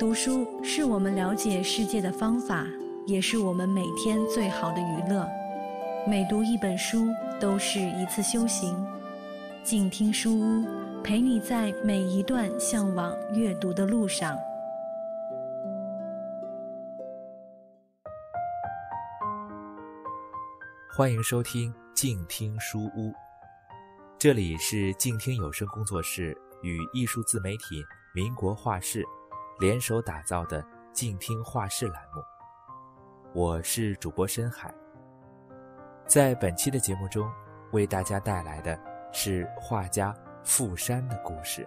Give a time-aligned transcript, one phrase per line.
[0.00, 2.66] 读书是我们了解世界的方法，
[3.06, 5.28] 也是我们每天最好的娱乐。
[6.08, 7.08] 每读一本书，
[7.38, 8.74] 都是一次修行。
[9.62, 10.64] 静听书屋，
[11.04, 14.34] 陪你在每一段向往阅读的路上。
[20.96, 23.12] 欢迎收听静听书屋，
[24.18, 29.04] 这里是静听有声工作室与艺术自媒体民国画室。
[29.60, 32.22] 联手打造的静听画室栏目，
[33.34, 34.74] 我是主播深海。
[36.06, 37.30] 在本期的节目中，
[37.72, 38.80] 为大家带来的
[39.12, 41.62] 是画家傅山的故事。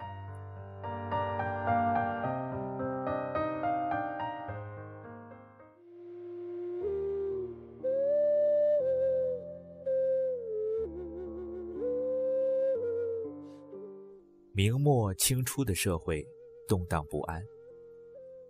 [14.50, 16.26] 明末清初的社会
[16.66, 17.40] 动荡不安。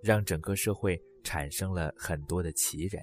[0.05, 3.03] 让整个社会产生了很多的奇人。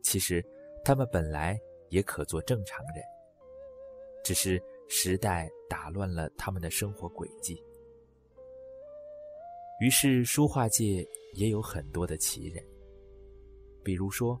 [0.00, 0.40] 其实，
[0.84, 3.04] 他们本来也可做正常人，
[4.22, 7.60] 只是时代打乱了他们的生活轨迹。
[9.80, 12.64] 于是，书画界也有很多的奇人，
[13.82, 14.38] 比如说，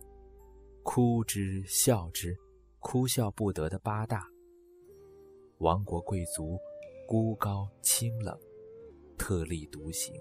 [0.84, 2.38] 哭之笑之，
[2.78, 4.24] 哭笑不得的八大。
[5.58, 6.56] 王国贵族，
[7.04, 8.38] 孤高清冷，
[9.18, 10.14] 特立独行。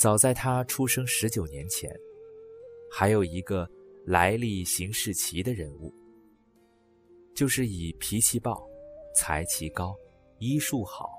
[0.00, 1.94] 早在他出生十九年前，
[2.90, 3.68] 还有一个
[4.06, 5.92] 来历行事奇的人物，
[7.34, 8.66] 就是以脾气暴、
[9.14, 9.94] 才气高、
[10.38, 11.10] 医术好、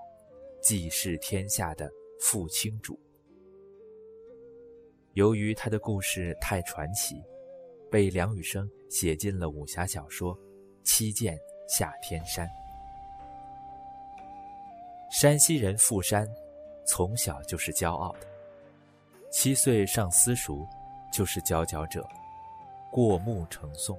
[0.63, 2.99] 济世天下的傅青主。
[5.13, 7.21] 由于他的故事太传奇，
[7.91, 10.35] 被梁羽生写进了武侠小说
[10.83, 11.37] 《七剑
[11.69, 12.47] 下天山》。
[15.11, 16.27] 山西人傅山，
[16.87, 18.30] 从小就是骄傲的。
[19.31, 20.67] 七岁上私塾，
[21.09, 22.05] 就是佼佼者，
[22.91, 23.97] 过目成诵。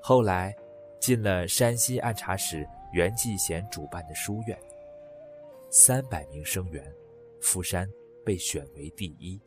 [0.00, 0.54] 后来，
[1.00, 4.56] 进了山西按察使袁继贤主办的书院，
[5.68, 6.82] 三百名生员，
[7.40, 7.88] 傅山
[8.24, 9.38] 被选为第一。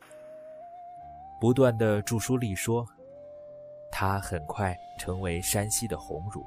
[1.40, 2.86] 不断的著书立说，
[3.90, 6.46] 他很快成为山西的鸿儒。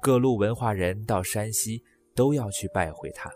[0.00, 1.80] 各路文化人到山西
[2.16, 3.30] 都要去拜会他。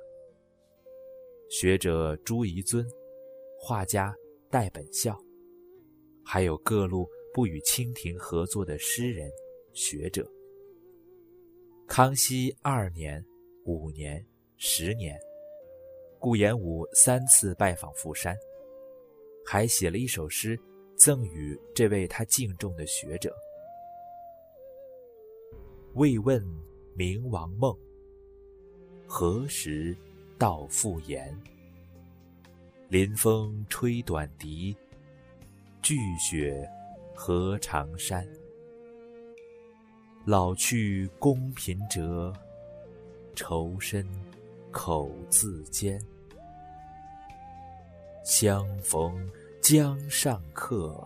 [1.49, 2.85] 学者朱彝尊。
[3.65, 4.13] 画家
[4.51, 5.17] 戴本孝，
[6.25, 9.31] 还有各路不与清廷合作的诗人、
[9.73, 10.29] 学者。
[11.87, 13.25] 康熙二年、
[13.65, 15.17] 五年、十年，
[16.19, 18.37] 顾炎武三次拜访富山，
[19.47, 20.59] 还写了一首诗
[20.97, 23.33] 赠予这位他敬重的学者
[25.95, 26.45] ：“未问
[26.97, 27.73] 明王梦，
[29.07, 29.97] 何时
[30.37, 31.33] 到复言？”
[32.93, 34.77] 临风吹短笛，
[35.81, 36.71] 聚雪
[37.15, 38.23] 何长山。
[40.27, 42.31] 老去宫嫔折，
[43.35, 44.07] 愁深
[44.71, 45.99] 口自坚。
[48.27, 49.27] 相逢
[49.63, 51.03] 江上客，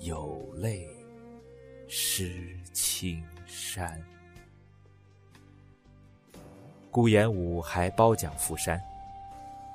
[0.00, 0.88] 有泪
[1.86, 4.02] 湿青衫。
[6.90, 8.82] 顾炎武还褒奖傅山。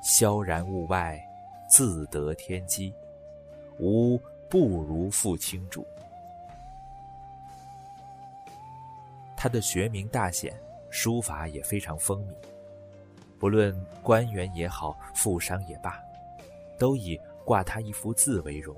[0.04, 1.18] 萧然物外，
[1.70, 2.94] 自得天机。
[3.80, 4.20] 吾
[4.50, 5.88] 不如傅青主。
[9.38, 10.54] 他的学名大显，
[10.90, 12.36] 书法也非常风靡。
[13.40, 16.04] 不论官员也好，富商也罢，
[16.78, 18.76] 都以挂他一幅字为荣。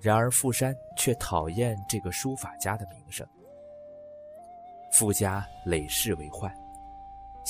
[0.00, 3.26] 然而傅山却讨厌这个书法家的名声。
[4.92, 6.59] 傅家累世为患。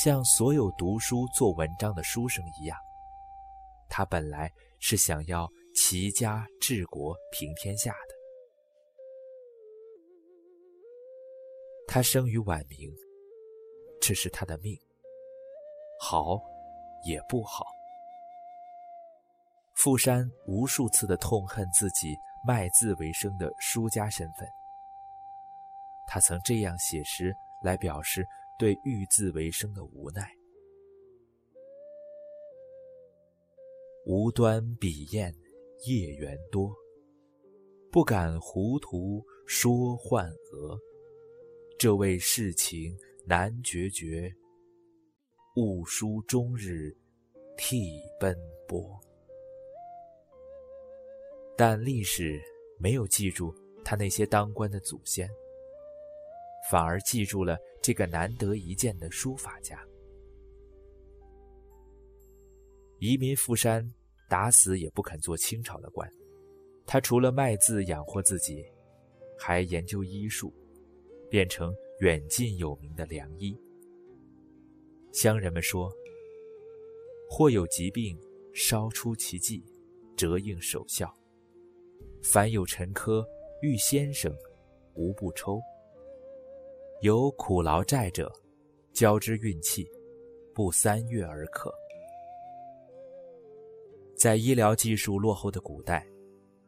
[0.03, 2.79] 像所有读书做文章的书生一样，
[3.87, 8.15] 他本来是想要齐家治国平天下的。
[11.87, 12.91] 他生于晚明，
[14.01, 14.75] 这是他的命。
[16.01, 16.41] 好，
[17.05, 17.67] 也不好。
[19.75, 24.49] 傅山无数次的痛恨自己卖字为生的书家身份。
[26.07, 28.27] 他曾这样写诗来表示。
[28.61, 30.37] 对欲字为生的无奈，
[34.05, 35.35] 无端笔砚
[35.87, 36.71] 夜缘多，
[37.91, 40.79] 不敢糊涂说宦娥。
[41.79, 44.31] 这位世情难决绝，
[45.57, 46.95] 务书终日
[47.57, 48.37] 替奔
[48.69, 49.01] 波。
[51.57, 52.39] 但历史
[52.79, 55.27] 没有记住他那些当官的祖先。
[56.71, 59.83] 反而记住了这个难得一见的书法家。
[62.99, 63.91] 移民富山，
[64.29, 66.11] 打死也不肯做清朝的官。
[66.87, 68.65] 他除了卖字养活自己，
[69.39, 70.53] 还研究医术，
[71.31, 73.57] 变成远近有名的良医。
[75.13, 75.91] 乡人们说
[77.31, 78.19] ：“或有疾病，
[78.53, 79.65] 烧出奇迹，
[80.17, 81.07] 折应守孝；
[82.23, 83.25] 凡有沉疴，
[83.63, 84.37] 遇先生，
[84.95, 85.61] 无不抽。
[87.01, 88.31] 有苦劳债者，
[88.93, 89.91] 交之运气，
[90.55, 91.73] 不三月而可。”
[94.15, 96.07] 在医疗技术落后的古代。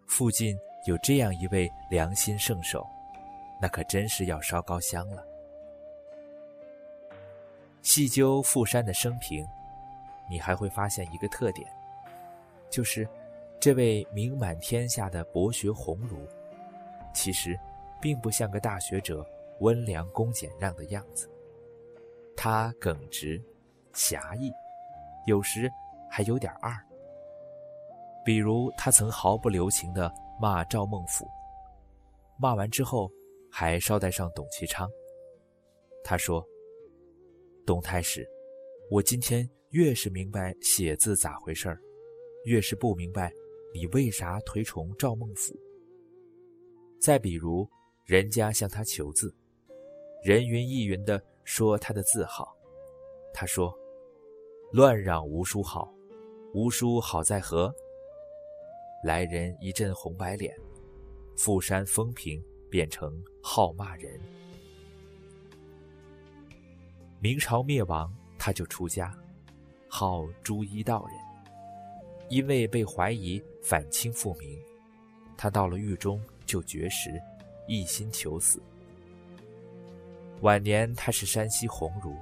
[0.08, 0.54] 附近
[0.86, 2.86] 有这样一位良心圣手，
[3.58, 5.24] 那可真是要烧高香了。
[7.80, 9.46] 细究富山的生平，
[10.28, 11.66] 你还会发现一个特点，
[12.68, 13.08] 就是
[13.58, 16.26] 这位名满天下的博学鸿儒，
[17.14, 17.58] 其实
[17.98, 19.26] 并不像个大学者
[19.60, 21.30] 温良恭俭让的样子。
[22.36, 23.40] 他耿直、
[23.92, 24.50] 侠义，
[25.26, 25.70] 有时
[26.10, 26.72] 还有点二。
[28.24, 31.26] 比如，他曾毫不留情地骂赵孟俯，
[32.38, 33.10] 骂完之后
[33.50, 34.88] 还捎带上董其昌。
[36.04, 36.44] 他说
[37.66, 38.28] ：“董太史，
[38.90, 41.80] 我今天越是明白写字咋回事儿，
[42.44, 43.32] 越是不明白
[43.74, 45.54] 你为啥推崇赵孟俯。”
[47.00, 47.68] 再比如，
[48.04, 49.34] 人家向他求字，
[50.22, 52.56] 人云亦云地说他的字好，
[53.34, 53.76] 他说
[54.70, 55.92] ：“乱嚷吴书好，
[56.54, 57.74] 吴书好在何？”
[59.02, 60.56] 来人一阵红白脸，
[61.36, 62.40] 富山风评
[62.70, 64.20] 变成好骂人。
[67.18, 69.12] 明朝灭亡，他就出家，
[69.88, 71.16] 号朱一道人。
[72.28, 74.56] 因为被怀疑反清复明，
[75.36, 77.10] 他到了狱中就绝食，
[77.66, 78.62] 一心求死。
[80.42, 82.16] 晚年他是山西鸿儒，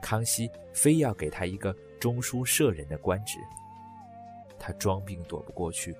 [0.00, 3.38] 康熙非要给他一个中书舍人的官职，
[4.58, 5.96] 他装病躲不过去。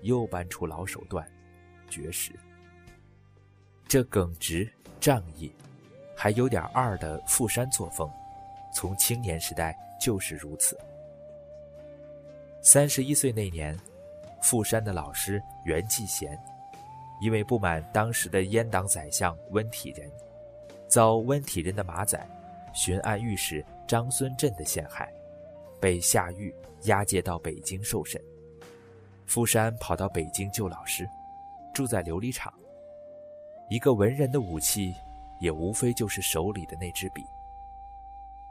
[0.00, 1.26] 又搬出老手段，
[1.88, 2.30] 绝食。
[3.88, 4.70] 这耿直
[5.00, 5.50] 仗义，
[6.14, 8.10] 还有点二的富山作风，
[8.74, 10.78] 从青年时代就是如此。
[12.60, 13.74] 三十一岁那年，
[14.42, 16.38] 富山的老师袁继贤，
[17.22, 20.10] 因为不满当时的阉党宰相温体仁，
[20.94, 22.24] 遭温体仁的马仔、
[22.72, 25.12] 巡按御史张孙振的陷害，
[25.80, 26.54] 被下狱
[26.84, 28.22] 押解到北京受审。
[29.26, 31.04] 富山跑到北京救老师，
[31.74, 32.54] 住在琉璃厂。
[33.70, 34.94] 一个文人的武器，
[35.40, 37.24] 也无非就是手里的那支笔。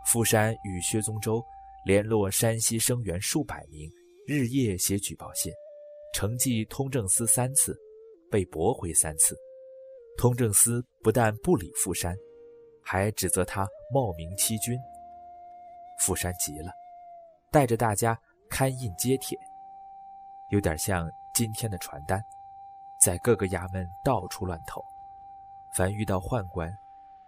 [0.06, 1.42] 富山与薛宗周
[1.86, 3.90] 联络山西生源数百名，
[4.28, 5.50] 日夜写举报信，
[6.14, 7.74] 呈寄通政司三次，
[8.30, 9.34] 被驳回三次。
[10.18, 12.14] 通政司不但不理富山，
[12.84, 14.80] 还指责他冒名欺君。
[16.00, 16.72] 富山急了，
[17.52, 18.20] 带着大家
[18.50, 19.38] 刊印揭帖。
[20.50, 22.22] 有点像今天的传单，
[23.02, 24.84] 在各个衙门到处乱投。
[25.76, 26.72] 凡遇到宦官、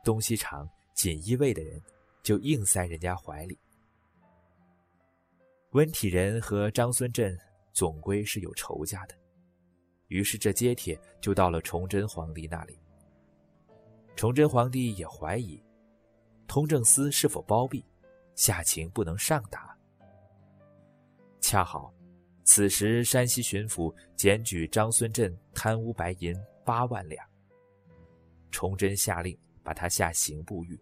[0.04, 1.82] 东西厂、锦衣卫的人，
[2.22, 3.58] 就硬塞人家怀里。
[5.72, 7.36] 温体仁和张孙振
[7.74, 9.16] 总归是有仇家的，
[10.08, 12.78] 于是这揭帖就到了崇祯皇帝那里。
[14.16, 15.62] 崇祯皇帝也怀疑，
[16.48, 17.86] 通政司是否包庇，
[18.36, 19.78] 下情不能上达。
[21.42, 21.94] 恰好。
[22.48, 27.28] 此时，山西巡抚检举张孙振贪污白银八万两。
[28.52, 30.80] 崇祯下令把他下刑部狱。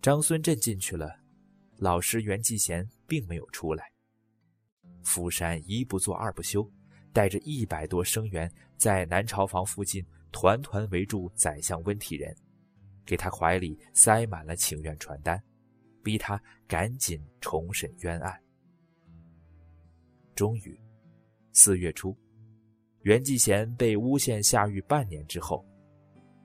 [0.00, 1.14] 张孙振进去了，
[1.76, 3.92] 老师袁继贤并没有出来。
[5.04, 6.66] 福山一不做二不休，
[7.12, 12.34] 带着一百多生员在南朝房附近团团围住宰相温体仁，
[13.04, 15.40] 给他怀里塞满了请愿传单，
[16.02, 18.36] 逼他赶紧重审冤案。
[20.34, 20.80] 终于，
[21.52, 22.16] 四月初，
[23.02, 25.64] 袁继贤被诬陷下狱半年之后，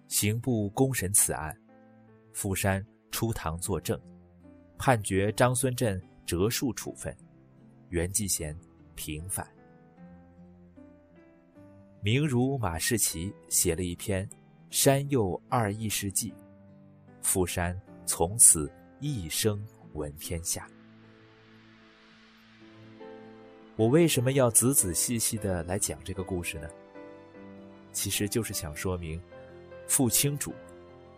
[0.08, 1.58] 刑部公审此案，
[2.34, 4.00] 富山出堂作证，
[4.78, 7.16] 判决张孙振折数处分，
[7.90, 8.56] 袁继贤
[8.96, 9.57] 平反。
[12.00, 14.26] 名儒马士奇写了一篇
[14.70, 16.32] 《山右二义事记》，
[17.22, 19.62] 富山从此一生
[19.94, 20.70] 闻天下。
[23.76, 26.70] 我为什么要仔仔细细的来讲这个故事呢？
[27.92, 29.20] 其实就是想说明，
[29.88, 30.54] 傅清主，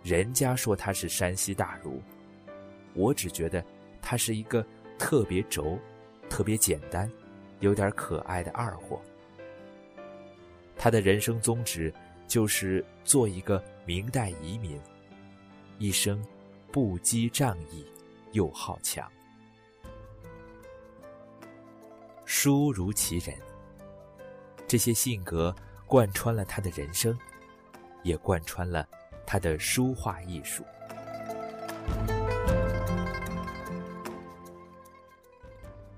[0.02, 2.02] 人家说他是山西大儒，
[2.94, 3.64] 我只觉得
[4.02, 4.66] 他是一个
[4.98, 5.78] 特别轴、
[6.30, 7.12] 特别简单、
[7.60, 9.02] 有点可爱的二货。
[10.82, 11.94] 他的人生宗旨
[12.26, 14.80] 就是做一个明代遗民，
[15.78, 16.26] 一生
[16.72, 17.86] 不羁仗义
[18.32, 19.12] 又好强。
[22.24, 23.36] 书如其人，
[24.66, 25.54] 这些性格
[25.86, 27.18] 贯穿了他的人生，
[28.02, 28.88] 也贯穿了
[29.26, 30.64] 他的书画艺术。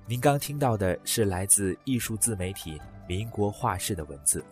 [0.07, 4.43] 您刚听到的是来自艺术自媒体“民国画室”的文字，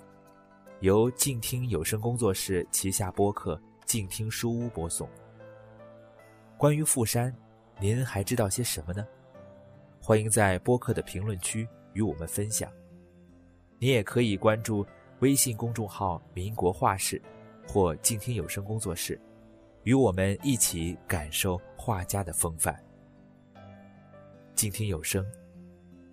[0.81, 5.09] 由静听有声工作室旗下播客“静听书屋”播送。
[6.57, 7.36] 关于富山，
[7.81, 9.05] 您还知道些什么呢？
[10.01, 12.71] 欢迎在播客的评论区与我们分享。
[13.77, 14.86] 你也可以关注
[15.19, 17.21] 微信公众号“民国画室”
[17.67, 19.19] 或“静听有声工作室”，
[19.83, 22.81] 与我们一起感受画家的风范。
[24.55, 25.25] 静听有声。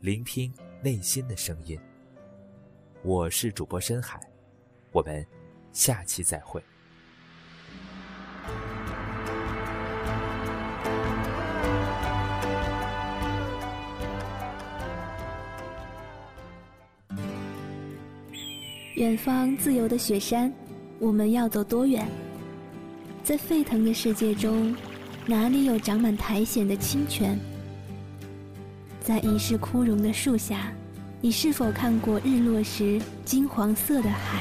[0.00, 1.78] 聆听内心的声音。
[3.04, 4.20] 我是主播深海，
[4.96, 5.22] 我们
[5.74, 6.62] 下期再会。
[18.94, 20.50] 远方自由的雪山，
[20.98, 22.08] 我们要走多远？
[23.22, 24.74] 在沸腾的世界中，
[25.26, 27.38] 哪里有长满苔藓的清泉？
[29.02, 30.72] 在已是枯荣的树下，
[31.20, 34.40] 你是否看过日落时金黄色的海？